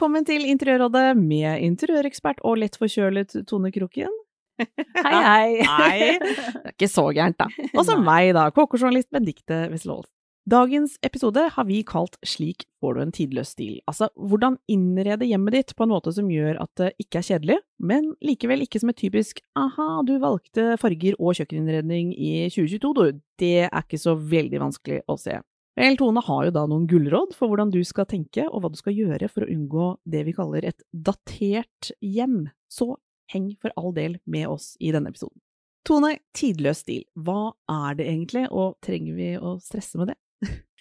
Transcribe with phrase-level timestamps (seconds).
[0.00, 4.14] Velkommen til Interiørrådet med interiørekspert og lett forkjølet Tone Kroken.
[5.04, 5.50] Hei, hei.
[5.60, 5.98] Hei.
[6.22, 7.50] Det er ikke så gærent, da.
[7.74, 10.08] Og så meg, da, kokejournalist Benedicte Wesselholz.
[10.48, 13.76] Dagens episode har vi kalt Slik får du en tidløs stil.
[13.84, 17.60] Altså hvordan innrede hjemmet ditt på en måte som gjør at det ikke er kjedelig,
[17.76, 23.20] men likevel ikke som et typisk aha, du valgte farger og kjøkkeninnredning i 2022, du.
[23.36, 25.36] Det er ikke så veldig vanskelig å se.
[25.78, 28.78] Vel, Tone har jo da noen gullråd for hvordan du skal tenke og hva du
[28.80, 32.48] skal gjøre for å unngå det vi kaller et datert hjem.
[32.70, 32.96] Så
[33.30, 35.38] heng for all del med oss i denne episoden.
[35.86, 40.18] Tone, tidløs stil, hva er det egentlig, og trenger vi å stresse med det?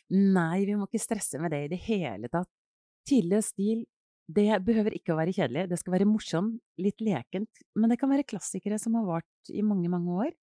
[0.10, 2.50] Nei, vi må ikke stresse med det i det hele tatt.
[3.08, 3.86] Tidløs stil,
[4.30, 5.70] det behøver ikke å være kjedelig.
[5.72, 9.64] Det skal være morsomt, litt lekent, men det kan være klassikere som har vart i
[9.66, 10.36] mange, mange år.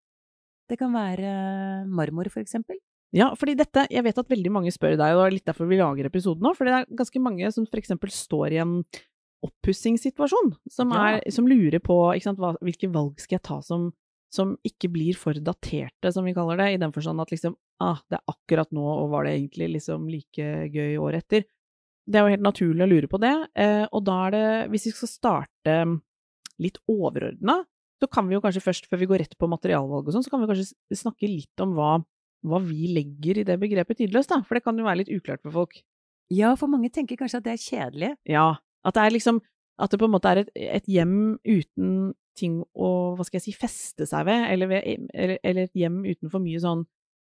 [0.70, 2.80] Det kan være marmor, for eksempel.
[3.16, 5.68] Ja, fordi dette, jeg vet at veldig mange spør deg, og det er litt derfor
[5.70, 8.74] vi lager episoden nå, for det er ganske mange som eksempel står i en
[9.46, 11.20] oppussingssituasjon, som, Ja.
[11.32, 13.92] som lurer på sant, hva, hvilke valg skal jeg ta som,
[14.32, 18.00] som ikke blir for daterte, som vi kaller det, i den forstand at liksom, ah,
[18.10, 21.46] det er akkurat nå, og var det egentlig liksom like gøy året etter?
[22.06, 24.86] Det er jo helt naturlig å lure på det, eh, og da er det, hvis
[24.90, 25.78] vi skal starte
[26.62, 27.64] litt overordna,
[28.00, 30.30] så kan vi jo kanskje først, før vi går rett på materialvalg og sånn, så
[30.32, 31.96] kan vi kanskje snakke litt om hva,
[32.46, 35.42] hva vi legger i det begrepet tidløst, da, for det kan jo være litt uklart
[35.44, 35.80] for folk.
[36.32, 38.12] Ja, for mange tenker kanskje at det er kjedelig.
[38.30, 38.46] Ja,
[38.86, 39.40] at det er liksom,
[39.82, 43.46] at det på en måte er et, et hjem uten ting å, hva skal jeg
[43.48, 46.82] si, feste seg ved, eller, ved, eller, eller et hjem uten for mye sånn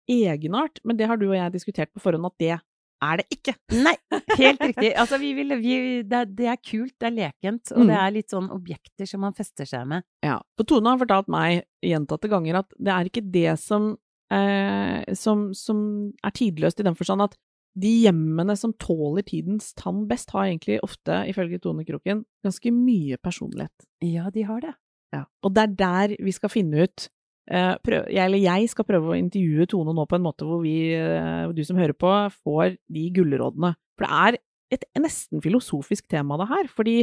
[0.09, 2.55] egenart, men det har du og jeg diskutert på forhånd at det
[2.99, 3.53] er det ikke.
[3.79, 3.93] Nei,
[4.41, 4.89] helt riktig.
[4.99, 7.91] Altså, vi vil, vi, det, er, det er kult, det er lekent, og Mm.
[7.93, 10.03] det er litt sånn objekter som man fester seg med.
[10.27, 13.93] Ja, for Tone har fortalt meg gjentatte ganger at det er ikke det som,
[14.35, 15.79] eh, som, som
[16.25, 17.37] er tidløst i den forstand at
[17.79, 23.19] de hjemmene som tåler tidens tann best, har egentlig ofte, ifølge Tone Kroken, ganske mye
[23.23, 23.87] personlighet.
[24.05, 24.75] Ja, de har det.
[25.15, 25.23] Ja.
[25.45, 27.07] Og det er der vi skal finne ut
[27.49, 30.61] eh, prøv, jeg, Eller jeg skal prøve å intervjue Tone nå på en måte hvor
[30.65, 32.11] vi, eh, du som hører på,
[32.45, 33.73] får de gullrådene.
[33.97, 34.41] For det er
[34.77, 36.69] et nesten filosofisk tema, det her.
[36.69, 36.99] Fordi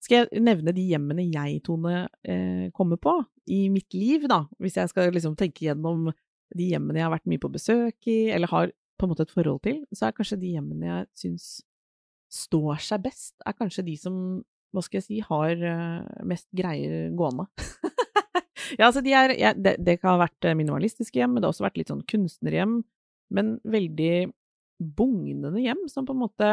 [0.00, 3.18] skal jeg nevne de hjemmene jeg, Tone, eh, kommer på
[3.50, 6.08] i mitt liv, da, hvis jeg skal liksom tenke gjennom
[6.56, 9.32] de hjemmene jeg har vært mye på besøk i, eller har på en måte et
[9.32, 11.48] forhold til, så er kanskje de hjemmene jeg syns
[12.30, 14.16] står seg best, er kanskje de som,
[14.74, 17.48] hva skal jeg si, har eh, mest greier gående.
[18.78, 21.48] ja, altså de er, ja, det, det kan ha vært eh, minimalistiske hjem, men det
[21.48, 22.80] har også vært litt sånn kunstnerhjem,
[23.34, 24.30] men veldig
[25.00, 26.50] bugnende hjem, som på en måte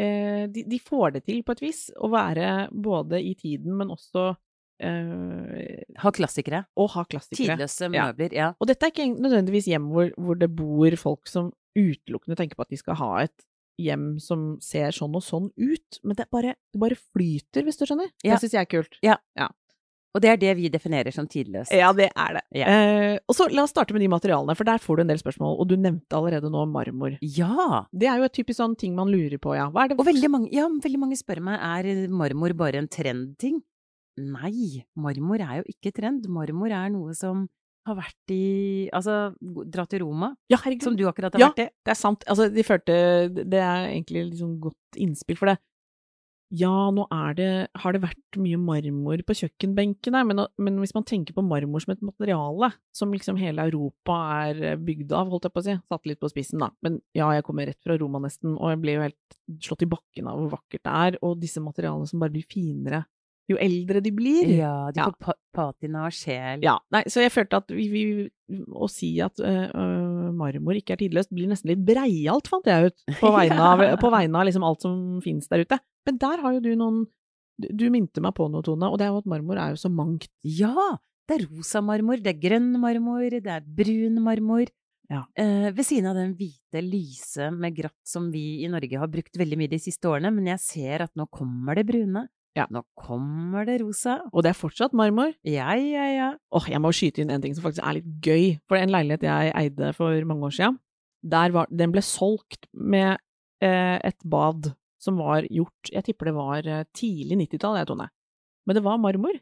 [0.00, 3.92] eh, de, de får det til på et vis, å være både i tiden, men
[3.92, 4.32] også
[4.80, 6.64] eh, Ha klassikere.
[6.80, 7.56] Og ha klassikere.
[7.56, 8.50] Tidløse møbler, ja.
[8.58, 12.66] Og dette er ikke nødvendigvis hjem hvor, hvor det bor folk som utelukkende tenker på
[12.66, 13.46] at de skal ha et
[13.80, 17.86] hjem som ser sånn og sånn ut, men det bare, det bare flyter, hvis du
[17.86, 18.10] skjønner.
[18.24, 18.34] Ja.
[18.34, 18.98] Det syns jeg er kult.
[20.10, 21.70] Og det er det vi definerer som tidløst.
[21.74, 22.42] Ja, det er det.
[22.58, 22.66] Ja.
[22.66, 25.20] Eh, og så la oss starte med de materialene, for der får du en del
[25.22, 27.14] spørsmål, og du nevnte allerede nå marmor.
[27.22, 27.84] Ja!
[27.94, 29.68] Det er jo et typisk sånn ting man lurer på, ja.
[29.70, 32.90] Hva er det Og veldig mange, ja, veldig mange spør meg er marmor bare en
[32.90, 33.60] trendting.
[34.20, 36.28] Nei, marmor er jo ikke trend.
[36.28, 37.46] Marmor er noe som
[37.88, 39.32] har vært i Altså,
[39.72, 40.82] dra til Roma, Ja, herregud.
[40.84, 41.48] som du akkurat har Ja.
[41.50, 41.68] vært i.
[41.70, 42.24] Ja, Det er sant.
[42.28, 45.58] Altså, de følte Det er egentlig liksom godt innspill for det.
[46.52, 51.04] Ja, nå er det Har det vært mye marmor på kjøkkenbenkene, men, men hvis man
[51.06, 54.16] tenker på marmor som et materiale, som liksom hele Europa
[54.50, 56.70] er bygd av, holdt jeg på å si, satt litt på spissen, da.
[56.82, 59.90] Men ja, jeg kommer rett fra Roma nesten, og jeg ble jo helt slått i
[59.94, 63.04] bakken av hvor vakkert det er, og disse materialene som bare blir finere
[63.54, 64.48] jo eldre de blir.
[64.58, 65.38] Ja, de får ja.
[65.56, 66.64] patina og sjel.
[66.64, 68.04] Ja, nei, så jeg følte at vi, vi,
[68.72, 73.06] å si at øh, marmor ikke er tidløst, blir nesten litt breialt, fant jeg ut,
[73.20, 75.80] på vegne av, på vegne av liksom alt som finnes der ute.
[76.08, 77.06] Men der har jo du noen
[77.60, 79.80] Du, du minte meg på noe, Tone, og det er jo at marmor er jo
[79.82, 80.30] så mangt.
[80.40, 80.96] Ja!
[81.28, 84.70] Det er rosa marmor, det er grønn marmor, det er brun marmor.
[85.10, 85.24] Ja.
[85.34, 89.38] Eh, ved siden av den hvite, lyse med gratt som vi i Norge har brukt
[89.38, 92.28] veldig mye de siste årene, men jeg ser at nå kommer det brune.
[92.58, 92.66] Ja.
[92.72, 94.18] Nå kommer det rosa.
[94.34, 95.32] Og det er fortsatt marmor.
[95.46, 96.30] Ja, ja, ja.
[96.56, 98.56] Åh, jeg må skyte inn en ting som faktisk er litt gøy.
[98.70, 100.80] For en leilighet jeg eide for mange år siden,
[101.22, 103.20] der var, den ble solgt med
[103.62, 108.10] eh, et bad som var gjort Jeg tipper det var eh, tidlig 90-tall, jeg, Tone.
[108.68, 109.38] Men det var marmor.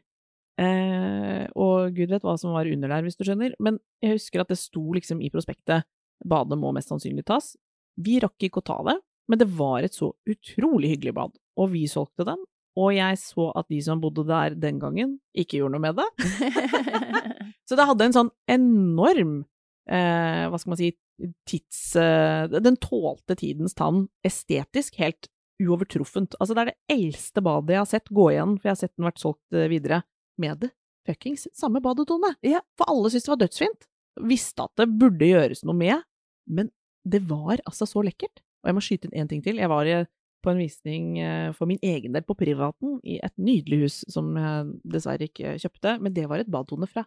[0.59, 3.55] Eh, og gud vet hva som var under der, hvis du skjønner.
[3.63, 5.87] Men jeg husker at det sto liksom i prospektet
[6.27, 7.53] badet må mest sannsynlig tas.
[7.99, 8.97] Vi rakk ikke å ta det,
[9.31, 11.35] men det var et så utrolig hyggelig bad.
[11.59, 12.41] Og vi solgte den,
[12.79, 16.07] og jeg så at de som bodde der den gangen, ikke gjorde noe med det.
[17.69, 19.33] Så det hadde en sånn enorm
[19.91, 20.87] eh, Hva skal man si
[21.49, 21.81] tids...
[21.99, 25.29] Eh, den tålte tidens tann estetisk helt
[25.61, 26.37] uovertruffent.
[26.39, 28.95] Altså, det er det eldste badet jeg har sett gå igjen, for jeg har sett
[28.95, 30.01] den vært solgt eh, videre,
[30.39, 30.71] med det
[31.09, 32.33] fuckings samme badet, Tone.
[32.45, 32.61] Ja.
[32.77, 33.87] For alle syntes det var dødsfint.
[34.29, 36.05] Visste at det burde gjøres noe med,
[36.49, 36.71] men
[37.07, 38.43] det var altså så lekkert.
[38.63, 39.61] Og jeg må skyte inn én ting til.
[39.61, 40.01] Jeg var i,
[40.43, 44.31] på en visning eh, for min egen del på Privaten i et nydelig hus som
[44.39, 47.05] jeg dessverre ikke kjøpte, men det var et badetone fra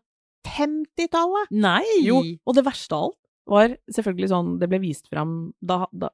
[0.49, 1.53] 50-tallet!
[1.55, 1.85] Nei!
[2.05, 3.19] Jo, og det verste av alt
[3.53, 6.13] var selvfølgelig sånn det ble vist fram da, da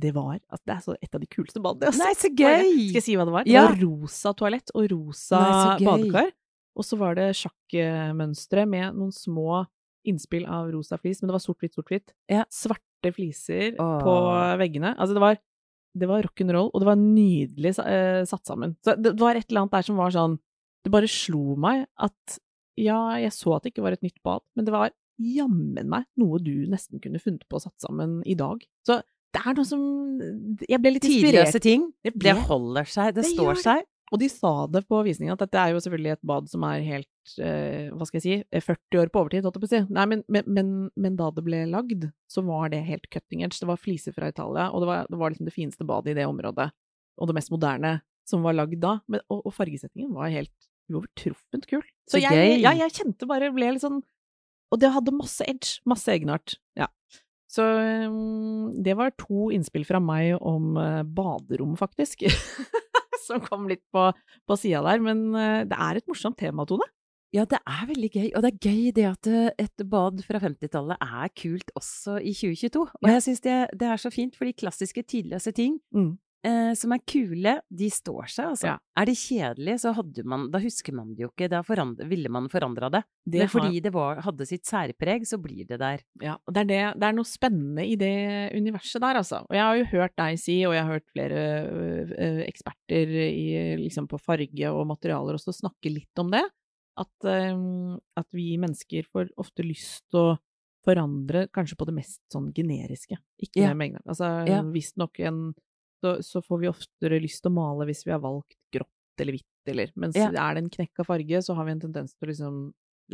[0.00, 2.22] Det var altså, Det er så et av de kuleste badene jeg har sett.
[2.24, 2.70] så gøy!
[2.88, 3.44] Skal jeg si hva det var?
[3.48, 6.32] Det var rosa toalett og rosa Nei, badekar.
[6.74, 9.64] Og så var det sjakkmønstre med noen små
[10.08, 12.12] innspill av rosa flis, men det var sort-hvitt, sort-hvitt.
[12.28, 12.42] Ja.
[12.52, 14.00] Svarte fliser Åh.
[14.02, 14.14] på
[14.60, 14.90] veggene.
[14.98, 15.38] Altså, det var,
[15.94, 18.74] det var rock'n'roll, og det var nydelig eh, satt sammen.
[18.84, 20.38] Så det, det var et eller annet der som var sånn
[20.84, 22.38] Det bare slo meg at
[22.76, 24.90] ja, jeg så at det ikke var et nytt bad, men det var
[25.22, 28.58] jammen meg noe du nesten kunne funnet på å satt sammen i dag.
[28.84, 28.98] Så
[29.34, 29.80] det er noe som
[30.66, 31.46] Jeg ble litt inspirert.
[31.46, 31.86] Tidløse ting.
[32.04, 33.14] Det ble- holder seg.
[33.14, 33.86] Det, Det står gjør seg.
[34.12, 36.82] Og de sa det på visningen at dette er jo selvfølgelig et bad som er
[36.84, 39.72] helt, eh, hva skal jeg si, eh, 40 år på overtid, holdt jeg på å
[39.72, 39.80] si.
[39.96, 43.58] Nei, men, men, men, da det ble lagd, så var det helt cutting edge.
[43.62, 46.18] Det var fliser fra Italia, og det var, det var liksom det fineste badet i
[46.20, 46.68] det området.
[47.16, 47.96] Og det mest moderne
[48.28, 48.98] som var lagd da.
[49.08, 51.82] Men, og, og fargesettingen var helt uovertruffent kul.
[52.04, 54.02] Så, Så jeg, ja, jeg kjente bare ble litt sånn
[54.74, 56.58] Og det hadde masse edge, masse egenart.
[56.76, 56.90] Ja.
[57.48, 62.26] Så um, det var to innspill fra meg om uh, baderom, faktisk.
[63.28, 64.10] som kom litt på,
[64.46, 65.02] på sida der.
[65.04, 66.88] Men uh, det er et morsomt tema, Tone.
[67.34, 68.26] Ja, det er veldig gøy.
[68.36, 72.30] Og det er gøy det at eh, et bad fra 50-tallet er kult også i
[72.30, 72.84] 2022.
[73.02, 76.14] Og jeg syns det, det er så fint, fordi klassiske, tidløse ting Mm.
[76.44, 78.66] Eh, som er kule, de står seg, altså.
[78.66, 78.78] Ja.
[79.00, 81.48] Er det kjedelig, så hadde man Da husker man det jo ikke.
[81.48, 81.62] Da
[82.06, 83.02] ville man forandra det.
[83.26, 86.00] Det Men har- fordi det var, hadde sitt særpreg, så blir det der.
[86.20, 89.40] Ja, og det er, det, det er noe spennende i det universet der, altså.
[89.48, 93.08] Og jeg har jo hørt deg si, og jeg har hørt flere ø, ø, eksperter
[93.24, 96.44] i, liksom på farge og materialer også snakke litt om det.
[96.96, 100.38] At, øh, at vi mennesker får ofte lyst til å
[100.84, 103.16] forandre kanskje på det mest sånn generiske.
[103.42, 103.72] Ikke Ja.
[103.74, 104.02] mengden.
[104.06, 104.60] Altså Ja.
[104.62, 105.54] visstnok en
[106.04, 108.90] så, så får vi oftere lyst til å male hvis vi har valgt grått
[109.24, 110.28] eller hvitt, eller Mens Ja.
[110.28, 112.58] er det en knekk av farge, så har vi en tendens til å liksom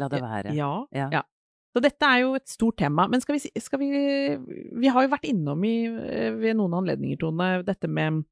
[0.00, 0.54] La det være.
[0.56, 1.08] ja, Ja.
[1.12, 1.22] ja.
[1.70, 3.04] Så dette er jo et stort tema.
[3.08, 3.90] Men skal vi, skal vi
[4.81, 8.25] Vi har jo vært innom i, eh, ved noen anledninger, Tone, dette med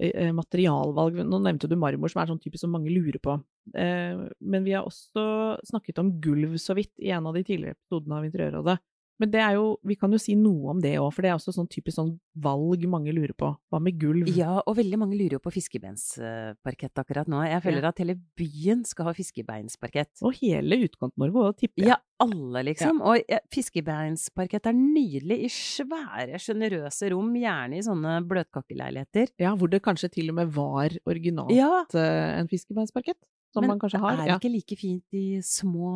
[0.00, 1.18] eh, materialvalg.
[1.28, 3.34] Nå nevnte du marmor, som er sånn typisk som mange lurer på.
[3.74, 7.76] Eh, Men vi har også snakket om gulv så vidt i en av de tidligere
[7.76, 8.78] episodene av Interiørrådet.
[9.20, 11.36] Men det er jo, vi kan jo si noe om det òg, for det er
[11.36, 13.50] også sånn typisk sånn valg mange lurer på.
[13.68, 14.30] Hva med gulv?
[14.32, 17.42] Ja, og veldig mange lurer jo på fiskebeinsparkett akkurat nå.
[17.44, 20.14] Jeg føler at hele byen skal ha fiskebeinsparkett.
[20.24, 21.92] Og hele Utkant-Norge òg, tipper jeg.
[21.92, 23.02] Ja, alle, liksom.
[23.04, 29.34] Og fiskebeinsparkett er nydelig i svære, sjenerøse rom, gjerne i sånne bløtkakkeleiligheter.
[29.42, 33.20] Ja, hvor det kanskje til og med var originalt Ja, eh, en fiskebeinsparkett.
[33.50, 34.16] Som men man kanskje har.
[34.16, 34.38] det er ja.
[34.38, 35.90] ikke like fint i små,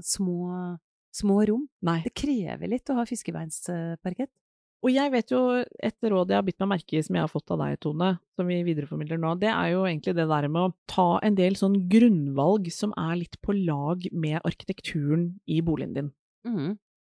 [0.00, 0.54] små,
[1.14, 1.66] små rom.
[1.86, 2.00] Nei.
[2.06, 4.32] Det krever litt å ha fiskebeinsparkett.
[4.84, 7.32] Og jeg vet jo et råd jeg har bitt meg merke i som jeg har
[7.32, 10.60] fått av deg, Tone, som vi videreformidler nå, det er jo egentlig det der med
[10.60, 15.96] å ta en del sånn grunnvalg som er litt på lag med arkitekturen i boligen
[15.96, 16.12] din.
[16.44, 16.74] Mm.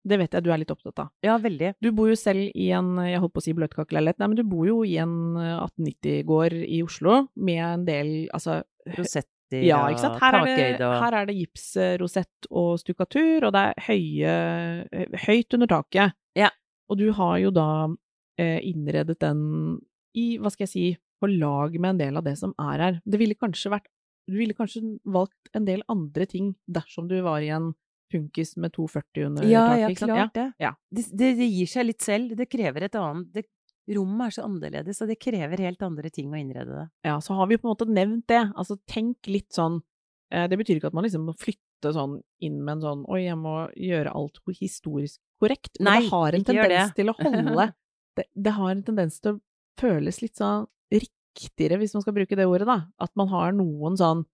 [0.09, 1.11] Det vet jeg du er litt opptatt av.
[1.21, 1.75] Ja, veldig.
[1.83, 4.45] Du bor jo selv i en, jeg holdt på å si bløtkakeleilighet, nei, men du
[4.49, 8.63] bor jo i en 1890-gård i Oslo med en del, altså
[9.57, 14.33] Rosetter ja, og takhøyde og her er det gipsrosett og stukkatur, og det er høye,
[15.25, 16.15] høyt under taket.
[16.37, 16.49] Ja.
[16.89, 17.67] Og du har jo da
[18.39, 19.41] eh, innredet den
[20.17, 20.85] i, hva skal jeg si,
[21.19, 22.99] på lag med en del av det som er her.
[23.03, 23.89] Det ville kanskje vært
[24.29, 27.71] Du ville kanskje valgt en del andre ting dersom du var i en
[28.13, 30.45] funkis med 240 under Ja, taket, ja, klart det.
[30.61, 30.71] ja.
[30.89, 31.31] Det, det.
[31.39, 32.35] Det gir seg litt selv.
[32.37, 33.43] Det krever et annet det,
[33.95, 36.85] Rommet er så annerledes, og det krever helt andre ting å innrede det.
[37.07, 38.43] Ja, så har vi på en måte nevnt det.
[38.53, 39.79] Altså, tenk litt sånn
[40.33, 43.23] eh, Det betyr ikke at man liksom må flytte sånn inn med en sånn Oi,
[43.25, 47.69] jeg må gjøre alt historisk korrekt, men Nei, det har en tendens til å holde
[48.19, 49.39] det, det har en tendens til å
[49.79, 52.81] føles litt sånn riktigere, hvis man skal bruke det ordet, da.
[52.99, 54.25] At man har noen sånn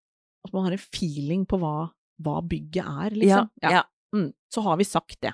[0.46, 1.90] At man har en feeling på hva,
[2.22, 3.50] hva bygget er, liksom.
[3.64, 3.84] Ja, ja.
[4.16, 5.34] Mm, så har vi sagt det.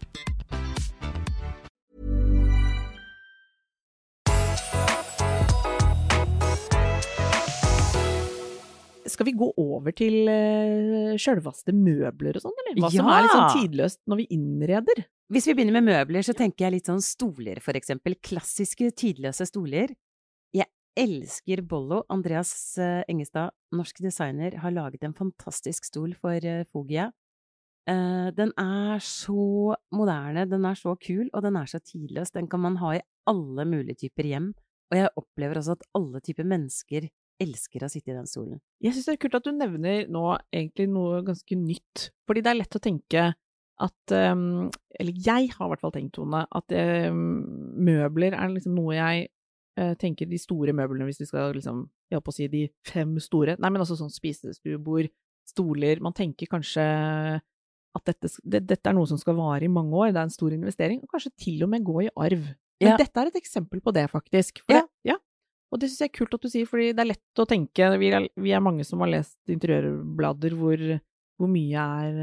[9.21, 12.79] Skal vi gå over til uh, sjølvaste møbler og sånn, eller?
[12.81, 15.01] Hva som er litt sånn tidløst når vi innreder?
[15.29, 18.15] Hvis vi begynner med møbler, så tenker jeg litt sånn stoler, for eksempel.
[18.17, 19.93] Klassiske, tidløse stoler.
[20.57, 20.65] Jeg
[20.97, 22.01] elsker Bollo.
[22.09, 27.11] Andreas eh, Engestad, norsk designer, har laget en fantastisk stol for eh, Fogia.
[27.85, 32.33] Den er så moderne, den er så kul, og den er så tidløs.
[32.33, 34.51] Den kan man ha i alle mulige typer hjem.
[34.89, 37.09] Og jeg opplever også at alle typer mennesker
[37.41, 38.59] elsker å sitte i den stolen.
[38.83, 42.51] Jeg syns det er kult at du nevner nå egentlig noe ganske nytt, fordi det
[42.51, 43.31] er lett å tenke
[43.81, 44.69] at um,
[44.99, 46.73] Eller jeg har i hvert fall tenkt, Tone, at
[47.09, 47.21] um,
[47.81, 49.23] møbler er liksom noe jeg
[49.79, 52.67] uh, tenker de store møblene, hvis vi skal liksom Jeg holdt på å si de
[52.85, 55.09] fem store Nei, men altså sånn spisestuebord,
[55.49, 56.85] stoler Man tenker kanskje
[57.97, 60.31] at dette, det, dette er noe som skal vare i mange år, det er en
[60.31, 62.45] stor investering, og kanskje til og med gå i arv.
[62.79, 62.97] Men Ja.
[63.01, 64.61] dette er et eksempel på det, faktisk.
[64.63, 64.85] For Ja.
[65.71, 67.91] Og det syns jeg er kult at du sier, fordi det er lett å tenke
[68.01, 70.81] Vi er, vi er mange som har lest interiørblader hvor,
[71.39, 72.17] hvor mye, er,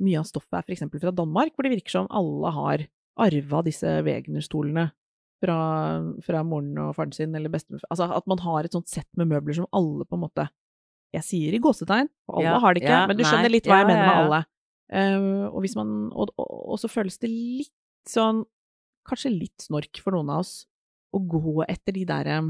[0.00, 2.86] mye av stoffet er eksempel fra Danmark, hvor det virker som alle har
[3.18, 4.88] arva disse Wegner-stolene
[5.42, 5.58] fra,
[6.24, 9.30] fra moren og faren sin eller bestemor Altså at man har et sånt sett med
[9.30, 10.46] møbler som alle på en måte
[11.14, 13.52] Jeg sier i gåsetegn, for alle Ja, har det ikke, ja, men du nei, skjønner
[13.52, 14.40] litt hva jeg ja, mener ja, med alle.
[14.88, 17.74] Uh, og, hvis man, og, og, og så føles det litt
[18.08, 18.46] sånn
[19.08, 20.66] Kanskje litt snork for noen av oss
[21.16, 22.40] å gå etter de derre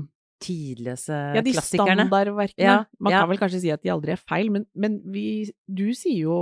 [0.40, 2.04] Tidløse ja, de klassikerne.
[2.07, 2.62] standardverkene.
[2.64, 3.21] Ja, Man ja.
[3.25, 6.37] kan vel kanskje si at de aldri er feil, men, men vi, du sier jo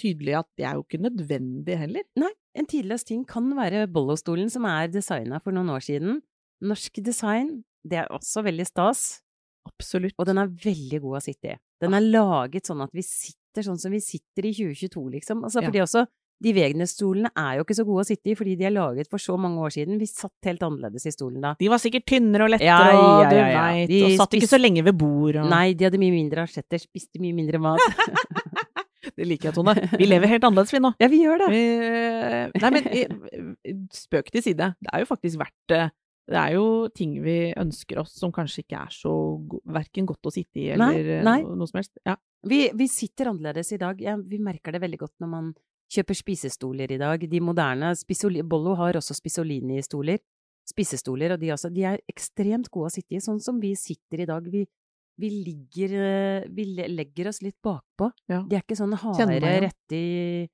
[0.00, 2.04] tydelig at det er jo ikke nødvendig heller.
[2.20, 6.20] Nei, en tidløs ting kan være Bollo-stolen, som er designa for noen år siden.
[6.62, 9.20] Norsk design, det er også veldig stas,
[9.68, 10.14] Absolutt.
[10.18, 11.58] og den er veldig god å sitte i.
[11.80, 15.42] Den er laget sånn at vi sitter sånn som vi sitter i 2022, liksom.
[15.44, 15.68] Altså, Ja.
[15.68, 16.06] fordi også
[16.40, 19.20] de Wegner-stolene er jo ikke så gode å sitte i, fordi de er laget for
[19.20, 19.98] så mange år siden.
[20.00, 21.52] Vi satt helt annerledes i stolen da.
[21.60, 23.64] De var sikkert tynnere og lettere, Ja, ja, og du ja, ja.
[23.66, 26.46] veit, De og satt ikke så lenge ved bord og Nei, de hadde mye mindre
[26.48, 27.84] asjetter, spiste mye mindre mat.
[29.16, 29.72] Det liker jeg, Tone.
[29.96, 30.90] Vi lever helt annerledes, vi nå.
[31.00, 31.46] ja, vi gjør det.
[31.52, 31.62] Vi,
[32.62, 34.68] nei, men eh, spøk til side.
[34.80, 35.86] Det er jo faktisk verdt det.
[36.30, 39.12] Det er jo ting vi ønsker oss som kanskje ikke er så
[39.74, 41.38] verken godt å sitte i eller nei, nei.
[41.42, 41.96] noe som helst.
[42.06, 42.14] Ja.
[42.46, 43.98] Vi, vi sitter annerledes i dag.
[44.04, 45.50] Ja, vi merker det veldig godt når man
[45.90, 47.24] kjøper spisestoler i dag.
[47.30, 50.20] De moderne Spisoli Bollo har også Spisolini-stoler.
[50.70, 53.24] Spisestoler, og de, også, de er ekstremt gode å sitte i.
[53.24, 54.46] Sånn som vi sitter i dag.
[54.52, 54.64] Vi,
[55.20, 58.12] vi ligger eh, Vi legger oss litt bakpå.
[58.30, 58.44] Ja.
[58.46, 60.46] De er ikke sånn harde rette rett i,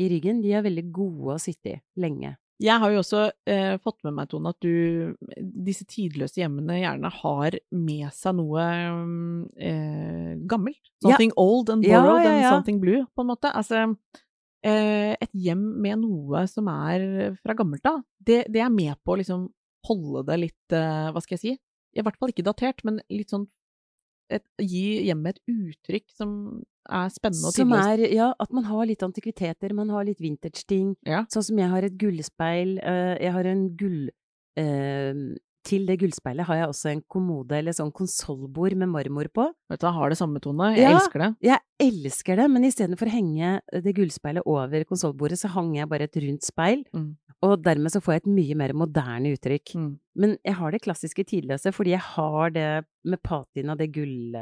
[0.00, 0.42] i ryggen.
[0.42, 2.34] De er veldig gode å sitte i lenge.
[2.60, 7.08] Jeg har jo også eh, fått med meg, Tone, at du disse tidløse hjemmene gjerne
[7.22, 8.66] har med seg noe
[8.98, 10.82] mm, eh, gammelt.
[11.00, 11.14] Ja.
[11.14, 13.52] Something old and Ja, borrowed ja, and something blue, på en måte.
[13.56, 13.86] Altså,
[14.66, 19.20] et hjem med noe som er fra gammelt av, det, det er med på å
[19.20, 19.48] liksom
[19.88, 21.54] holde det litt, eh, hva skal jeg si,
[21.96, 23.46] i hvert fall ikke datert, men litt sånn
[24.30, 26.32] et, gi hjemmet et uttrykk som
[26.86, 30.92] er spennende og Som er, ja, at man har litt antikviteter, man har litt vintage-ting.
[31.08, 31.24] Ja.
[31.32, 34.10] Sånn som jeg har et gullspeil, eh, jeg har en gull...
[34.60, 35.24] eh,
[35.70, 39.46] til det gullspeilet har jeg også en kommode eller sånn konsollbord med marmor på.
[39.70, 40.72] Vet du, jeg har det samme, Tone.
[40.74, 40.96] Jeg Ja.
[40.98, 41.30] elsker det.
[41.46, 46.08] Jeg elsker det, men istedenfor å henge det gullspeilet over konsollbordet, så hang jeg bare
[46.10, 46.84] et rundt speil.
[46.92, 47.16] Mm.
[47.42, 49.74] Og dermed så får jeg et mye mer moderne uttrykk.
[49.78, 49.90] Mm.
[50.16, 54.36] Men jeg har det klassiske tidløse, fordi jeg har det med patina, det gull...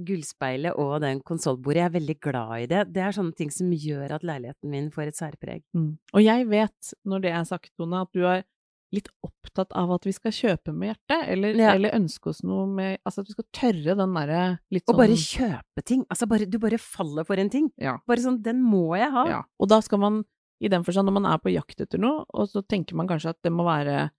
[0.00, 1.80] Gullspeilet og den konsollbordet.
[1.82, 2.82] Jeg er veldig glad i det.
[2.94, 5.62] Det er sånne ting som gjør at leiligheten min får et særpreg.
[5.76, 5.90] Mm.
[6.14, 8.44] Og jeg vet, når det er sagt, Tone, at du er
[8.92, 11.74] litt opptatt av at vi skal kjøpe med hjertet, eller, Ja.
[11.74, 14.98] eller ønske oss noe med Altså at vi skal tørre den derre litt Og Å
[14.98, 16.04] bare kjøpe ting.
[16.10, 17.70] Altså bare, du bare faller for en ting.
[17.78, 17.98] Ja.
[18.06, 19.26] Bare sånn, den må jeg ha.
[19.28, 19.42] ja.
[19.60, 20.24] Og da skal man,
[20.60, 23.30] i den forstand, når man er på jakt etter noe, og så tenker man kanskje
[23.30, 24.10] at det må være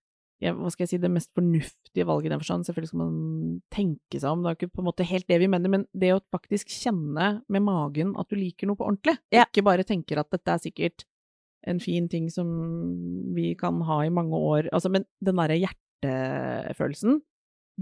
[0.42, 2.66] ja, hva skal jeg si, det mest fornuftige valget i den forstand.
[2.66, 5.46] Selvfølgelig skal man tenke seg om, det er ikke på en måte helt det vi
[5.52, 9.46] mener, men det å faktisk kjenne med magen at du liker noe på ordentlig, Ja.
[9.46, 11.06] ikke bare tenker at dette er sikkert
[11.68, 12.48] en fin ting som
[13.36, 17.20] vi kan ha i mange år, altså, men den derre hjertefølelsen,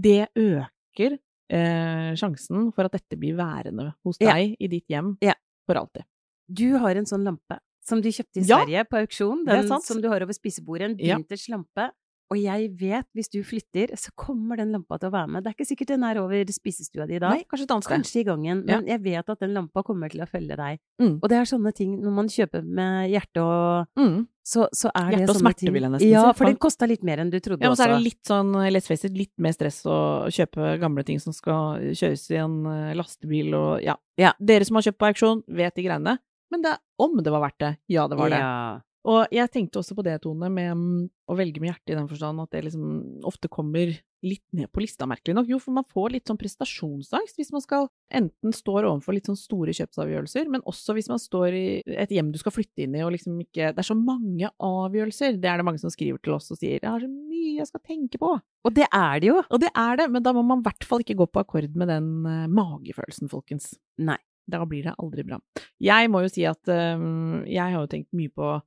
[0.00, 1.18] det øker
[1.50, 4.34] eh, sjansen for at dette blir værende hos Ja.
[4.34, 5.34] deg i ditt hjem Ja.
[5.66, 6.04] for alltid.
[6.52, 9.44] Du har en sånn lampe som du kjøpte i Ja, Sverige på auksjon.
[9.46, 10.90] Den som du har over spisebordet.
[10.92, 11.16] En Ja.
[11.48, 11.90] lampe.
[12.30, 15.42] Og jeg vet, hvis du flytter, så kommer den lampa til å være med.
[15.42, 17.30] Det er ikke sikkert den er over spisestua di da.
[17.34, 17.96] Nei, kanskje et annet sted.
[17.96, 18.76] Kanskje i gangen, Ja.
[18.78, 20.78] men jeg vet at den lampa kommer til å følge deg.
[21.02, 21.18] Mm.
[21.22, 24.28] Og det er sånne ting, når man kjøper med hjerte og Mm.
[24.50, 26.10] Så, så er det Hjerte og smerte, ting vil jeg nesten si.
[26.10, 28.02] Ja, for den For- kosta litt mer enn du trodde Ja, men så er det
[28.02, 32.30] litt sånn, let's face it, litt mer stress å kjøpe gamle ting som skal kjøres
[32.30, 33.94] i en eh, lastebil og ja.
[34.18, 34.32] Ja.
[34.40, 36.18] Dere som har kjøpt på auksjon, vet de greiene.
[36.50, 38.38] Men det, om det var verdt det, ja, det var det.
[38.38, 38.80] Ja.
[39.08, 42.08] Og jeg tenkte også på det, Tone, med mm, å velge med hjertet i den
[42.10, 45.48] forstand at det liksom ofte kommer litt ned på lista, merkelig nok.
[45.48, 49.38] Jo, for man får litt sånn prestasjonsangst hvis man skal enten står overfor litt sånn
[49.40, 51.64] store kjøpsavgjørelser, men også hvis man står i
[51.96, 55.38] et hjem du skal flytte inn i og liksom ikke Det er så mange avgjørelser.
[55.40, 57.66] Det er det mange som skriver til oss og sier 'jeg har så mye jeg
[57.66, 58.40] skal tenke på'.
[58.64, 59.42] Og det er det jo!
[59.50, 61.74] Og det er det, men da må man i hvert fall ikke gå på akkord
[61.74, 63.78] med den eh, magefølelsen, folkens.
[63.98, 64.18] Nei.
[64.50, 65.38] Da blir det aldri bra.
[65.78, 68.60] Jeg må jo si at um, jeg har jo tenkt mye på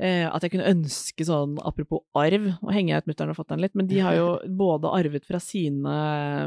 [0.00, 3.88] at jeg kunne ønske sånn, apropos arv, å henge ut mutter'n og fatter'n litt, men
[3.90, 4.28] de har jo
[4.62, 5.94] både arvet fra sine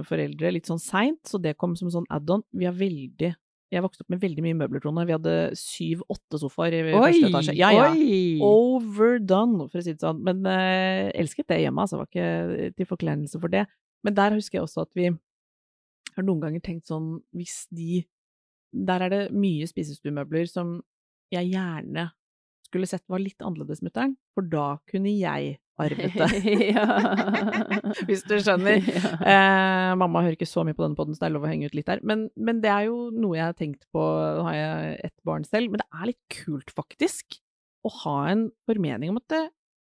[0.07, 2.41] foreldre litt sånn seint, så det kom som sånn add-on.
[2.49, 3.33] Vi har veldig
[3.73, 5.05] Jeg vokste opp med veldig mye møbler, Trone.
[5.09, 7.55] Vi hadde syv-åtte sofaer i første etasje.
[7.57, 7.87] Ja, ja.
[7.89, 8.35] Oi!
[8.45, 10.19] Overdone, for å si det sånn.
[10.25, 11.97] Men eh, elsket det hjemme, altså.
[11.97, 13.63] Var ikke til forkleinelse for det.
[14.05, 18.03] Men der husker jeg også at vi har noen ganger tenkt sånn Hvis de
[18.73, 20.75] Der er det mye spisestuemøbler som
[21.33, 22.11] jeg gjerne
[22.73, 26.27] skulle sett var litt annerledes, mutter'n, for da kunne jeg arvet det.
[28.09, 28.81] Hvis du skjønner.
[29.33, 31.69] Eh, mamma hører ikke så mye på denne podden, så det er lov å henge
[31.69, 32.01] ut litt der.
[32.07, 35.45] Men, men det er jo noe jeg har tenkt på, nå har jeg ett barn
[35.47, 37.37] selv, men det er litt kult faktisk
[37.85, 39.43] å ha en formening om at det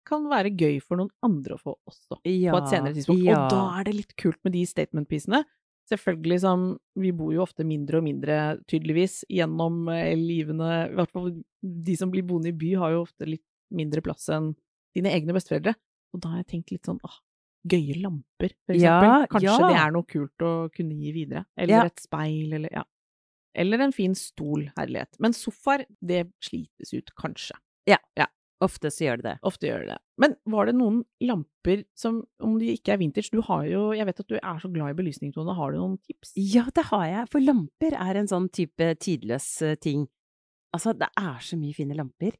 [0.08, 3.24] kan være gøy for noen andre å få også, på et senere tidspunkt.
[3.24, 3.46] Ja.
[3.46, 5.44] Og da er det litt kult med de statement-piecene.
[5.92, 6.62] Selvfølgelig som
[6.96, 8.38] Vi bor jo ofte mindre og mindre,
[8.72, 11.32] tydeligvis, gjennom eh, livene I hvert fall
[11.64, 13.44] de som blir boende i by, har jo ofte litt
[13.74, 14.54] mindre plass enn
[14.96, 15.74] dine egne besteforeldre.
[16.14, 17.16] Og da har jeg tenkt litt sånn åh,
[17.68, 19.28] gøye lamper, for Ja, eksempel.
[19.34, 19.70] Kanskje ja.
[19.72, 21.46] det er noe kult å kunne gi videre.
[21.58, 21.86] Eller Ja.
[21.88, 22.84] et speil, eller ja.
[23.56, 25.16] Eller en fin stol, herlighet.
[25.20, 27.56] Men sofaer, det slites ut, kanskje.
[28.64, 29.34] Ofte så gjør det det.
[29.50, 30.00] Ofte gjør det det.
[30.24, 34.06] Men var det noen lamper som, om de ikke er vintage Du har jo Jeg
[34.08, 35.56] vet at du er så glad i belysning, Tone.
[35.58, 36.36] Har du noen tips?
[36.38, 37.30] Ja, det har jeg.
[37.34, 40.08] For lamper er en sånn type tidløs eh, ting.
[40.74, 42.38] Altså, det er så mye fine lamper.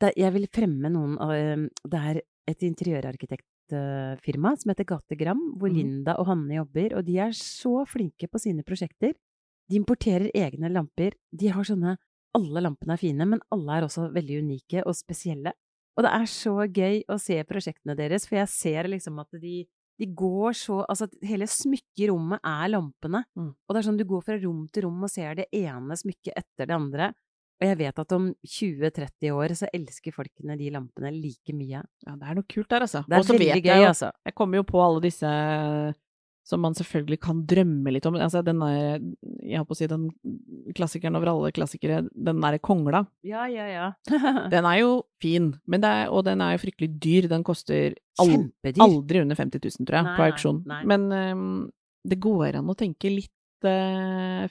[0.00, 5.72] Det, jeg vil fremme noen av eh, Det er et interiørarkitektfirma som heter Gategram, hvor
[5.72, 5.76] mm.
[5.78, 9.14] Linda og Hanne jobber, og de er så flinke på sine prosjekter.
[9.70, 11.16] De importerer egne lamper.
[11.32, 11.96] De har sånne
[12.34, 15.52] Alle lampene er fine, men alle er også veldig unike og spesielle.
[15.94, 19.62] Og det er så gøy å se prosjektene deres, for jeg ser liksom at de
[19.98, 23.24] de går så Altså, hele smykket i rommet er lampene.
[23.38, 23.52] Mm.
[23.54, 26.34] Og det er sånn du går fra rom til rom og ser det ene smykket
[26.34, 27.12] etter det andre.
[27.62, 31.84] Og jeg vet at om 20-30 år så elsker folkene de lampene like mye.
[32.04, 33.04] Ja, det er noe kult der, altså.
[33.06, 34.10] Det er Og så veldig vet gøy, jeg altså.
[34.26, 35.30] Jeg kommer jo på alle disse
[36.44, 38.18] som man selvfølgelig kan drømme litt om.
[38.20, 39.00] Altså den der,
[39.40, 40.02] jeg holdt på å si den
[40.76, 43.00] klassikeren over alle klassikere, den derre kongla.
[43.24, 43.86] Ja, ja, ja.
[44.52, 44.90] Den er jo
[45.24, 47.28] fin, men det er, og den er jo fryktelig dyr.
[47.32, 48.84] Den koster al Kjempedyr.
[48.84, 50.60] aldri under 50 000, tror jeg, Nei, på auksjon.
[50.68, 50.82] nei.
[50.92, 51.46] Men um,
[52.04, 53.32] det går an å tenke litt
[53.64, 54.44] uh,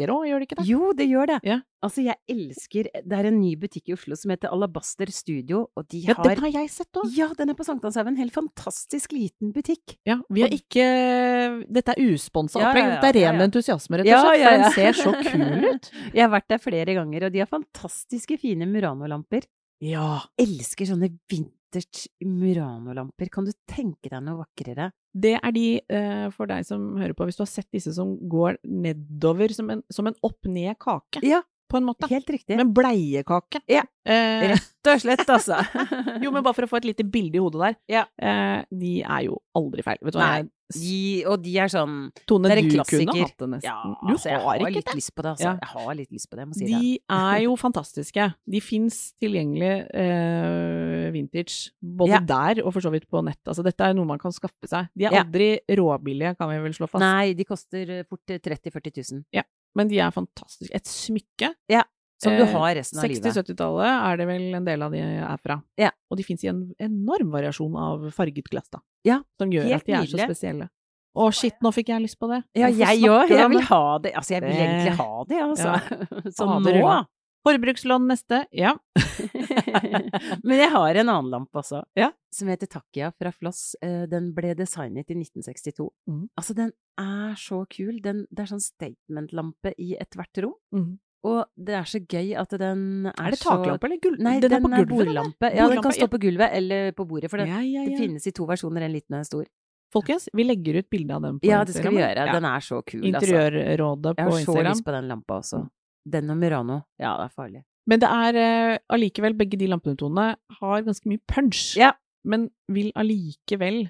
[0.00, 0.66] frekkere òg, gjør det ikke det?
[0.68, 1.38] Jo, det gjør det.
[1.44, 1.56] Ja.
[1.82, 5.86] Altså, jeg elsker Det er en ny butikk i Oslo som heter Alabaster Studio, og
[5.88, 7.08] de Ja, har den har jeg sett òg.
[7.16, 8.16] Ja, den er på Sankthanshaugen.
[8.18, 9.96] Helt fantastisk liten butikk.
[10.06, 13.38] Ja, vi har ikke Dette er usponsa Ja, opplegg, ja, ja, dette er ren ja,
[13.40, 13.46] ja.
[13.48, 14.40] entusiasme, rett og Ja, slett.
[14.40, 15.90] ja, For den ser så kul ut.
[16.16, 19.46] Jeg har vært der flere ganger, og de har fantastiske fine Murano-lamper.
[19.80, 20.20] Ja.
[20.38, 23.30] Elsker sånne vintage Murano-lamper.
[23.32, 24.90] Kan du tenke deg noe vakrere?
[25.14, 28.12] Det er de, eh, for deg som hører på, hvis du har sett disse som
[28.30, 32.08] går nedover som en, som en opp-ned-kake, Ja, på en måte.
[32.10, 32.56] helt riktig.
[32.56, 33.60] Med bleiekake.
[33.70, 33.82] Ja.
[34.06, 35.58] Eh, Rett og slett, altså.
[36.22, 37.76] jo, men bare for å få et lite bilde i hodet der.
[37.90, 38.04] Ja.
[38.22, 39.98] Eh, de er jo aldri feil.
[40.02, 43.16] Vet du hva jeg de, og de er sånn Tone, det er en du kunne
[43.20, 43.68] hatt det nesten.
[43.70, 44.94] Ja, du altså, har har ikke det.
[45.00, 45.44] lyst på det, altså.
[45.50, 45.54] Ja.
[45.60, 46.80] Jeg har litt lyst på det, jeg må si det.
[46.80, 48.28] De er jo fantastiske.
[48.56, 52.20] De fins tilgjengelig eh, vintage, både Ja.
[52.20, 53.40] der og for så vidt på nett.
[53.46, 54.88] Altså, dette er noe man kan skaffe seg.
[54.96, 55.24] De er Ja.
[55.24, 57.00] aldri råbillige, kan vi vel slå fast.
[57.04, 59.44] Nei, de koster eh, fort 30 000-40 000.
[59.76, 60.74] Men de er fantastiske.
[60.74, 61.84] Et smykke Ja.
[62.22, 63.24] Som du Eh, har resten av livet.
[63.24, 65.62] 60-70-tallet er det vel en del av de er fra.
[65.80, 65.90] Ja.
[66.10, 68.80] Og de fins i en enorm variasjon av farget glass, da.
[69.04, 70.68] Ja, Som gjør at de er så spesielle.
[71.16, 72.44] Å, shit, nå fikk jeg lyst på det.
[72.54, 73.30] Ja, jeg òg.
[73.32, 74.12] Jeg vil ha det.
[74.14, 75.72] Altså, jeg vil Det- egentlig ha det, altså.
[76.36, 77.06] Så Fader, nå Ulla.
[77.42, 78.44] Forbrukslån neste.
[78.52, 78.74] Ja.
[80.44, 82.10] Men jeg har en annen lampe også, Ja.
[82.30, 83.74] som heter Takia fra Floss.
[83.82, 85.88] Eh, Den ble designet i 1962.
[86.08, 86.28] Mm.
[86.38, 88.00] Altså, den er så kul.
[88.02, 90.54] Den, det er sånn statement-lampe i ethvert rom.
[90.74, 90.98] Mhm.
[91.28, 94.14] Og det er så gøy at den er, Er det så taklampe eller gull?
[94.24, 95.50] Nei, den, den, er på gulvet, bordlampe.
[95.52, 98.24] Ja, den kan stå på gulvet eller på bordet, for den, Ja, ja, det finnes
[98.26, 99.44] i to versjoner, en liten og en stor.
[99.92, 101.58] Folkens, vi legger ut bilde av den på Instagram.
[101.58, 102.26] Ja, det skal vi gjøre.
[102.30, 103.10] Den er så kul, altså.
[103.10, 104.70] Interiørrådet Jeg har så Instagram.
[104.70, 105.62] lyst på den lampa også.
[106.08, 106.80] Den og Murano.
[107.02, 107.62] Ja, det er farlig.
[107.90, 110.28] Men det er eh, allikevel, begge de lampene,
[110.60, 111.76] har ganske mye punch.
[111.76, 111.92] Ja.
[112.24, 113.88] Men vil allikevel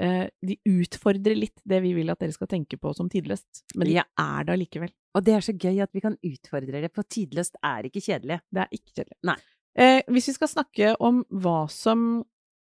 [0.00, 3.64] eh, De utfordrer litt det vi vil at dere skal tenke på som tidløst.
[3.76, 4.04] Men de Ja.
[4.18, 4.90] er det allikevel.
[5.16, 8.40] Og det er så gøy at vi kan utfordre det, for tidløst er ikke kjedelig.
[8.52, 9.36] Det er ikke kjedelig.
[9.76, 12.02] Eh, hvis vi skal snakke om hva som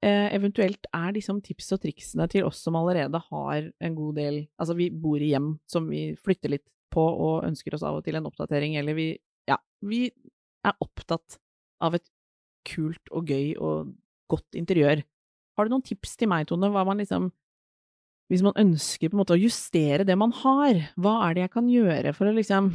[0.06, 4.40] eh, eventuelt er liksom tips og triksene til oss som allerede har en god del
[4.58, 8.06] Altså, vi bor i hjem som vi flytter litt på og ønsker oss av og
[8.06, 9.12] til en oppdatering, eller vi
[9.50, 10.06] Ja, vi
[10.64, 11.40] er opptatt
[11.84, 12.06] av et
[12.64, 13.92] kult og gøy og
[14.32, 15.02] godt interiør.
[15.58, 17.28] Har du noen tips til meg, Tone, hva man liksom
[18.34, 21.54] Hvis man ønsker på en måte å justere det man har, hva er det jeg
[21.54, 22.72] kan gjøre for å liksom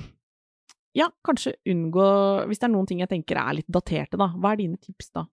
[0.96, 2.04] ja, kanskje unngå
[2.48, 4.30] Hvis det er noen ting jeg tenker er litt daterte, da.
[4.38, 5.26] Hva er dine tips da?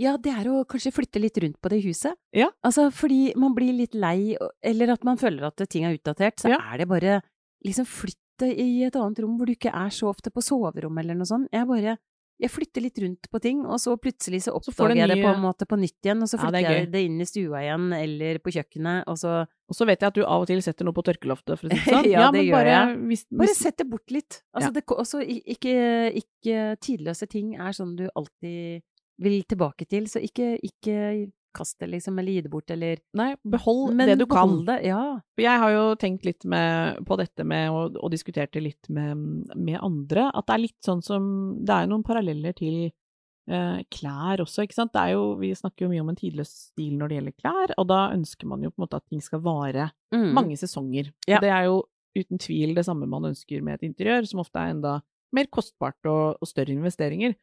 [0.00, 2.16] Ja, det er å kanskje flytte litt rundt på det huset.
[2.32, 2.46] Ja.
[2.64, 6.48] Altså, fordi man blir litt lei, eller at man føler at ting er utdatert, så
[6.54, 6.60] Ja.
[6.72, 7.18] er det bare
[7.66, 11.18] liksom flytte i et annet rom hvor du ikke er så ofte på soverommet eller
[11.18, 11.48] noe sånt.
[11.52, 11.98] Jeg bare
[12.42, 15.42] jeg flytter litt rundt på ting, og så plutselig så oppdager jeg det på en
[15.44, 17.84] måte på nytt igjen, og så Ja, flytter er jeg det inn i stua igjen,
[17.94, 19.34] eller på kjøkkenet, og så
[19.70, 21.70] Og så vet jeg at du av og til setter noe på tørkeloftet, for å
[21.70, 22.10] si det sånn.
[22.10, 22.98] Ja, det men gjør bare, jeg.
[23.12, 24.42] Hvis, Bare sett det bort litt.
[24.52, 24.74] Altså, Ja.
[24.76, 25.22] det, også,
[25.54, 25.76] ikke,
[26.20, 28.82] ikke tidløse ting er sånn du alltid
[29.24, 33.30] vil tilbake til, så ikke, ikke kast det, liksom, eller gi det bort, eller nei,
[33.42, 34.52] behold Men det du kan.
[34.66, 35.00] Det, ja.
[35.40, 39.16] Jeg har jo tenkt litt med, på dette med, og, og diskutert det litt med,
[39.54, 41.30] med andre, at det er litt sånn som
[41.64, 44.92] Det er jo noen paralleller til eh, klær også, ikke sant.
[44.94, 47.74] Det er jo, vi snakker jo mye om en tidløs stil når det gjelder klær,
[47.78, 50.28] og da ønsker man jo på en måte at ting skal vare Mm.
[50.36, 51.08] mange sesonger.
[51.26, 51.40] Ja.
[51.42, 51.80] Det er jo
[52.14, 54.92] uten tvil det samme man ønsker med et interiør, som ofte er enda
[55.34, 57.34] mer kostbart og, og større investeringer.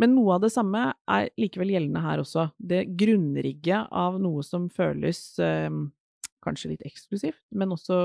[0.00, 2.46] Men noe av det samme er likevel gjeldende her også.
[2.56, 5.68] Det grunnrigget av noe som føles eh,
[6.42, 7.98] kanskje litt eksklusivt, men også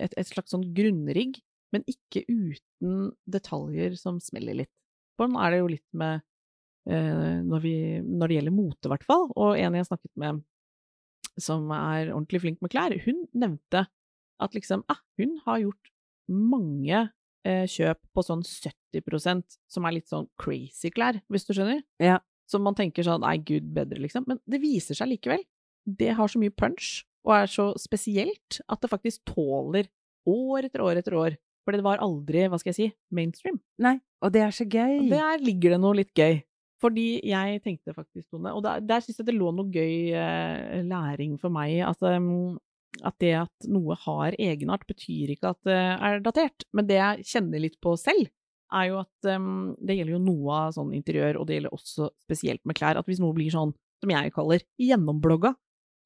[0.00, 1.38] et, et slags sånn grunnrigg,
[1.74, 4.72] men ikke uten detaljer som smeller litt.
[5.20, 6.24] Sånn er det jo litt med
[6.88, 9.28] eh, når, vi, når det gjelder mote, i hvert fall.
[9.34, 10.42] Og en jeg snakket med
[11.36, 13.84] som er ordentlig flink med klær, hun nevnte
[14.42, 15.92] at liksom, ah, hun har gjort
[16.32, 17.06] mange
[17.70, 21.82] kjøp på sånn 70% som er litt sånn crazy klær, hvis du skjønner?
[22.02, 22.20] Ja.
[22.50, 24.26] Som man tenker sånn, nei, gud bedre, liksom.
[24.30, 25.42] Men det viser seg likevel.
[25.86, 29.90] Det har så mye punch, og er så spesielt, at det faktisk tåler
[30.30, 31.38] år etter år etter år.
[31.66, 33.58] For det var aldri, hva skal jeg si, mainstream.
[33.82, 35.00] Nei, og det er så gøy.
[35.00, 36.38] Og der ligger det noe litt gøy.
[36.82, 40.82] Fordi jeg tenkte faktisk, Tone, og der, der syns jeg det lå noe gøy eh,
[40.84, 42.58] læring for meg, um,
[43.04, 46.66] at det at noe har egenart, betyr ikke at det er datert.
[46.72, 48.30] Men det jeg kjenner litt på selv,
[48.74, 52.10] er jo at um, det gjelder jo noe av sånn interiør, og det gjelder også
[52.24, 55.54] spesielt med klær, at hvis noe blir sånn, som jeg kaller, gjennomblogga,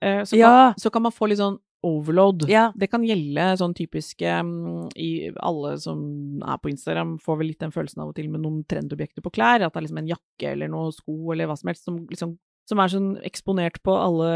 [0.04, 0.50] uh, så, Ja.
[0.50, 2.44] kan, så kan man få litt sånn overload.
[2.52, 2.66] Ja.
[2.76, 7.64] Det kan gjelde sånn typisk um, i alle som er på Instagram, får vel litt
[7.64, 10.12] den følelsen av og til med noen trendobjekter på klær, at det er liksom en
[10.12, 12.36] jakke eller noe sko eller hva som helst som liksom
[12.70, 14.28] som er sånn eksponert på alle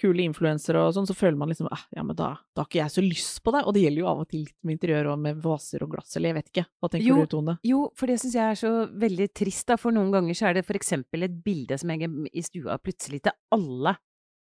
[0.00, 2.80] kule influensere og sånn, så føler man liksom eh, ja, men da, da har ikke
[2.80, 3.60] jeg så lyst på det.
[3.68, 6.16] Og det gjelder jo av og til litt med interiør og med vaser og glass,
[6.16, 6.64] eller jeg vet ikke.
[6.80, 7.18] Hva tenker Jo.
[7.20, 7.56] du, Tone?
[7.68, 8.72] Jo, for det syns jeg er så
[9.04, 12.16] veldig trist, da, for noen ganger så er det for eksempel et bilde som henger
[12.32, 13.94] i stua plutselig til alle.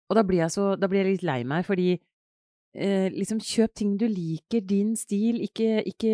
[0.10, 1.92] Og da blir jeg så Da blir jeg litt lei meg, fordi
[2.76, 6.14] eh, liksom kjøp ting du liker, din stil, ikke, ikke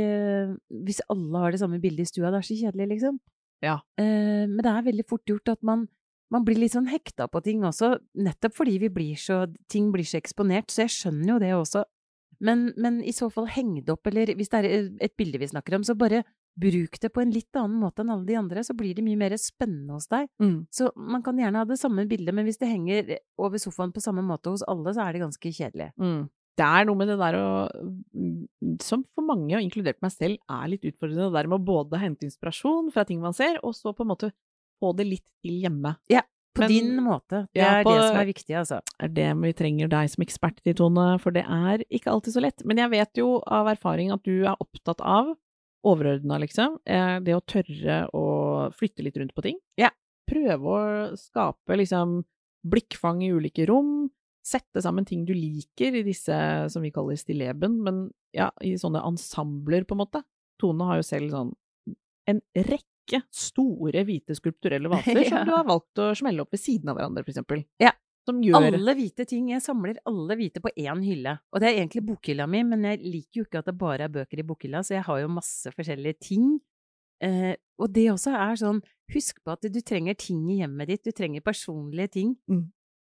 [0.87, 3.19] Hvis alle har det samme bildet i stua, det er så kjedelig, liksom.
[3.63, 3.77] Ja.
[3.99, 5.87] Eh, men det er veldig fort gjort at man
[6.33, 10.07] man blir litt sånn hekta på ting også, nettopp fordi vi blir så, ting blir
[10.07, 11.83] så eksponert, så jeg skjønner jo det også.
[12.43, 15.51] Men, men i så fall heng det opp, eller hvis det er et bilde vi
[15.51, 16.23] snakker om, så bare
[16.55, 19.19] bruk det på en litt annen måte enn alle de andre, så blir det mye
[19.19, 20.29] mer spennende hos deg.
[20.41, 20.57] Mm.
[20.73, 24.03] Så man kan gjerne ha det samme bildet, men hvis det henger over sofaen på
[24.03, 25.91] samme måte hos alle, så er det ganske kjedelig.
[25.99, 26.25] Mm.
[26.55, 27.47] Det er noe med det der å
[28.79, 31.27] Som for mange, og inkludert meg selv, er litt utfordrende.
[31.27, 34.13] Det der med å både hente inspirasjon fra ting man ser, og så på en
[34.13, 34.31] måte
[34.85, 35.95] få det litt til hjemme.
[36.55, 37.47] På Men- din måte.
[37.53, 38.79] Det Ja, er på- det som er viktig, altså.
[38.97, 42.41] er det vi trenger deg som ekspert i, Tone, for det er ikke alltid så
[42.41, 42.63] lett.
[42.63, 45.35] Men jeg vet jo av erfaring at du er opptatt av
[45.83, 46.79] overordna, liksom.
[46.87, 49.59] Eh, det å tørre å flytte litt rundt på ting.
[49.77, 49.89] Ja.
[50.31, 52.23] Prøve å skape liksom
[52.65, 54.09] blikkfang i ulike rom.
[54.41, 59.03] Sette sammen ting du liker i disse som vi kaller stilleben, men ja, i sånne
[59.03, 60.23] ensembler, på en måte.
[60.57, 61.53] Tone har jo selv sånn
[62.27, 62.94] en rekke
[63.31, 65.29] store, hvite skulpturelle vaser Ja.
[65.29, 67.63] som du har valgt å smelle opp ved siden av hverandre, eksempel.
[67.81, 67.91] Ja.
[68.25, 69.51] Som gjør Alle hvite ting.
[69.51, 71.35] Jeg samler alle hvite på én hylle.
[71.53, 74.13] Og det er egentlig bokhylla mi, men jeg liker jo ikke at det bare er
[74.15, 76.47] bøker i bokhylla, så jeg har jo masse forskjellige ting.
[77.21, 78.81] Eh, og det også er sånn,
[79.13, 82.33] husk på at du trenger ting i hjemmet ditt, du trenger personlige ting.
[82.49, 82.65] Mm.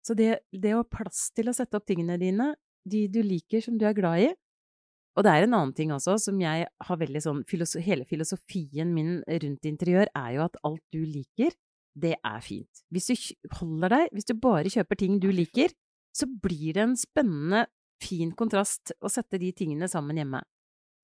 [0.04, 2.50] Så det, det å ha plass til å sette opp tingene dine,
[2.84, 4.32] de du liker, som du er glad i,
[5.14, 8.90] og det er en annen ting også, som jeg har veldig sånn filoso Hele filosofien
[8.94, 11.54] min rundt interiør er jo at alt du liker,
[11.94, 12.82] det er fint.
[12.90, 15.70] Hvis du holder deg, hvis du bare kjøper ting du liker,
[16.14, 17.66] så blir det en spennende,
[18.02, 20.42] fin kontrast å sette de tingene sammen hjemme.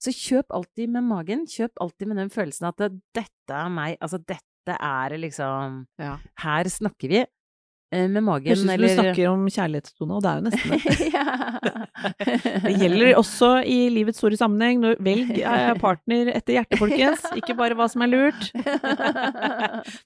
[0.02, 2.82] Så kjøp alltid med magen, kjøp alltid med den følelsen at
[3.14, 6.16] dette er meg, altså dette er liksom Ja.
[6.42, 7.22] Her snakker vi.
[7.92, 10.70] Eh, Med magen, Høres ut som du snakker om kjærlighetstone, og det er jo nesten
[10.74, 11.78] det.
[12.64, 14.82] Det gjelder også i livets store sammenheng.
[15.04, 17.26] Velg eh, partner etter hjertet, folkens.
[17.38, 18.48] Ikke bare hva som er lurt.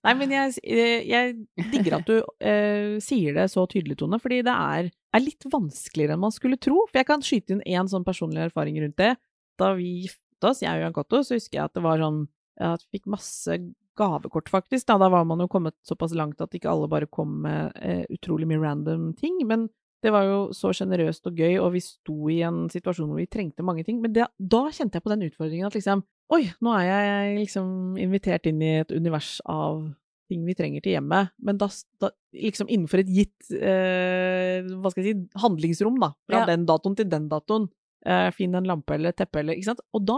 [0.04, 4.42] Nei, men jeg, eh, jeg digger at du eh, sier det så tydelig, Tone, fordi
[4.46, 6.84] det er, er litt vanskeligere enn man skulle tro.
[6.90, 9.14] For jeg kan skyte inn én sånn personlig erfaring rundt det.
[9.60, 12.24] Da vi gifta oss, jeg og Jan Cato, så husker jeg at det var sånn
[12.62, 13.58] at vi fikk masse
[13.98, 14.86] gavekort, faktisk.
[14.88, 18.04] Da, da var man jo kommet såpass langt at ikke alle bare kom med eh,
[18.14, 19.38] utrolig mye random ting.
[19.46, 19.68] Men
[20.04, 23.26] det var jo så sjenerøst og gøy, og vi sto i en situasjon hvor vi
[23.30, 24.02] trengte mange ting.
[24.04, 27.98] Men det, da kjente jeg på den utfordringen at liksom Oi, nå er jeg liksom
[28.00, 29.82] invitert inn i et univers av
[30.32, 31.34] ting vi trenger til hjemmet.
[31.44, 31.66] Men da,
[32.00, 36.08] da liksom innenfor et gitt eh, hva skal jeg si, handlingsrom, da.
[36.24, 36.46] Fra Ja.
[36.48, 37.68] den datoen til den datoen.
[38.08, 39.84] Eh, finn en lampe eller teppe eller Ikke sant.
[39.96, 40.16] Og da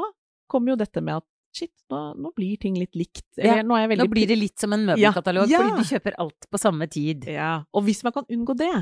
[0.50, 3.24] kommer jo dette med at shit, nå, nå blir ting litt likt.
[3.38, 5.70] Eller, Ja, nå er jeg veldig Nå blir det litt som en møbelkatalog, Ja, ja.
[5.70, 7.24] fordi du kjøper alt på samme tid.
[7.32, 8.74] ja, og hvis man kan unngå det,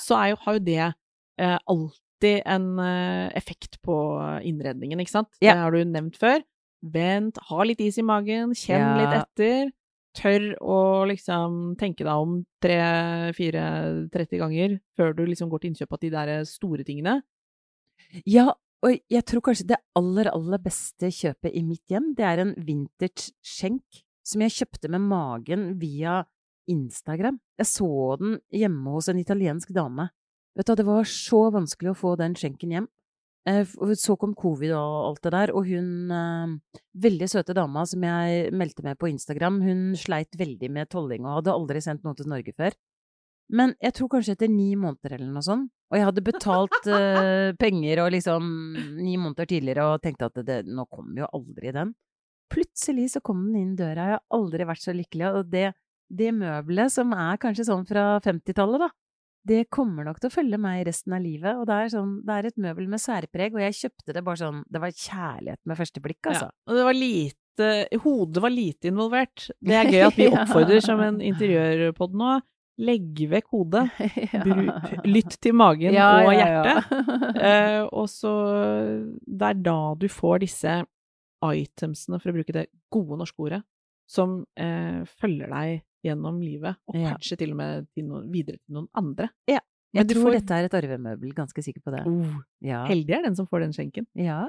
[0.00, 3.94] så er jo, har jo det eh, alltid en eh, effekt på
[4.42, 5.28] innredningen, ikke sant?
[5.40, 6.40] Det har du nevnt før.
[6.84, 9.70] Vent, ha litt is i magen, kjenn litt etter.
[10.14, 10.78] Tør å
[11.10, 12.76] liksom tenke deg om tre,
[13.34, 13.64] fire,
[14.14, 17.16] 30 ganger før du liksom går til innkjøp av de der store tingene.
[18.28, 18.52] Ja,
[18.84, 22.52] og jeg tror kanskje det aller, aller beste kjøpet i mitt hjem, det er en
[22.66, 26.22] vintage skjenk som jeg kjøpte med magen via
[26.70, 27.38] Instagram.
[27.60, 27.88] Jeg så
[28.20, 30.08] den hjemme hos en italiensk dame.
[30.56, 32.88] Vet du, det var så vanskelig å få den skjenken hjem.
[33.48, 33.64] Eh,
[33.98, 38.52] Så kom covid og alt det der, og hun eh, veldig søte dama som jeg
[38.52, 42.30] meldte med på Instagram, hun sleit veldig med tolling og hadde aldri sendt noe til
[42.30, 42.76] Norge før.
[43.52, 47.52] Men jeg tror kanskje etter ni måneder eller noe sånt, og jeg hadde betalt uh,
[47.60, 48.46] penger og liksom
[48.96, 51.92] ni måneder tidligere og tenkte at det, nå kommer jo aldri den.
[52.50, 55.68] Plutselig så kom den inn døra, jeg har aldri vært så lykkelig, og det,
[56.08, 58.90] det møbelet som er kanskje sånn fra 50-tallet da,
[59.44, 62.36] det kommer nok til å følge meg resten av livet, og det er sånn, det
[62.36, 65.80] er et møbel med særpreg, og jeg kjøpte det bare sånn, det var kjærlighet med
[65.80, 66.48] første blikk, altså.
[66.48, 66.70] Ja.
[66.70, 67.30] Og det var lite
[68.02, 69.44] Hodet var lite involvert.
[69.62, 72.32] Det er gøy at vi oppfordrer som en interiørpod nå.
[72.78, 73.84] Legg vekk hodet.
[75.14, 76.62] Lytt til magen Ja, og ja, ja.
[76.64, 77.10] hjertet.
[77.44, 78.30] Eh, og så
[79.26, 80.74] Det er da du får disse
[81.44, 83.60] itemsene, for å bruke det gode norske ordet,
[84.08, 87.12] som eh, følger deg gjennom livet, og Ja.
[87.14, 89.28] kanskje til og med til noen, videre til noen andre.
[89.46, 89.60] Jeg
[89.94, 92.02] Men tror får- dette er et arvemøbel, ganske sikker på det.
[92.08, 92.86] Oh, Ja.
[92.88, 94.06] heldig er den som får den skjenken.
[94.16, 94.48] Ja.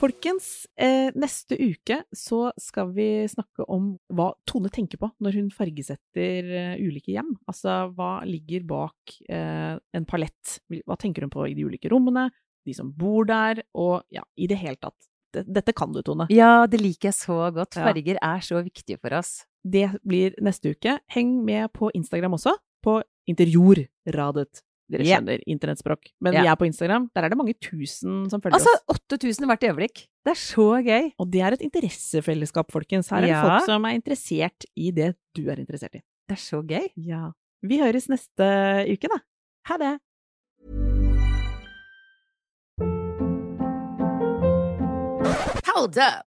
[0.00, 5.50] Folkens, eh, neste uke så skal vi snakke om hva Tone tenker på når hun
[5.52, 7.34] fargesetter eh, ulike hjem.
[7.50, 10.56] Altså hva ligger bak eh, en palett?
[10.88, 12.30] Hva tenker hun på i de ulike rommene?
[12.64, 13.60] De som bor der?
[13.76, 14.96] Og ja, i det hele tatt.
[15.30, 16.26] Dette kan du, Tone.
[16.32, 17.76] ja, det liker jeg så godt.
[17.76, 17.84] Ja.
[17.90, 19.44] Farger er så viktige for oss.
[19.62, 20.96] Det blir neste uke.
[21.12, 24.64] Heng med på Instagram også, på Interiorradet.
[24.90, 26.10] Dere skjønner skjønner internettspråk.
[26.20, 26.44] Men yeah.
[26.44, 27.08] vi er på Instagram.
[27.14, 29.02] Der er det mange tusen som følger Altså, oss.
[29.10, 30.04] 8000 hvert øyeblikk.
[30.26, 31.10] Det er så gøy.
[31.22, 33.10] Og det er et interessefellesskap, folkens.
[33.10, 33.42] Her er det Ja.
[33.46, 36.02] folk som er interessert i det du er interessert i.
[36.28, 36.90] Det er så gøy.
[36.96, 37.30] Ja.
[37.62, 38.46] Vi høres neste
[38.90, 39.20] uke, da.
[39.70, 39.94] Ha det.
[45.70, 46.29] Hold up.